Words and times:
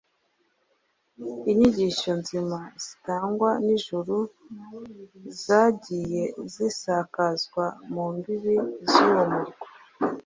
inyigisho 1.51 2.11
nzima 2.21 2.59
zitangwa 2.83 3.49
n’ijuru 3.65 4.15
zagiye 5.43 6.23
zisakazwa 6.53 7.65
mu 7.91 8.05
mbibi 8.15 8.55
z’uwo 8.89 9.23
murwa. 9.31 9.65